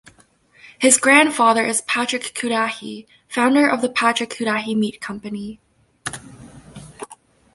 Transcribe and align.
His 0.79 0.97
grandfather 0.97 1.63
is 1.63 1.81
Patrick 1.83 2.31
Cudahy, 2.33 3.05
founder 3.27 3.69
of 3.69 3.83
the 3.83 3.89
Patrick 3.89 4.31
Cudahy 4.31 4.73
meat 4.73 4.99
company. 4.99 5.59